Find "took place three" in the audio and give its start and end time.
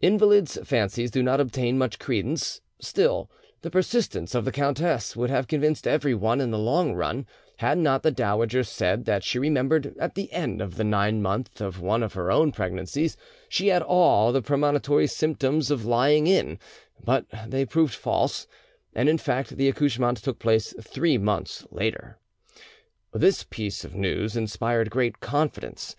20.18-21.18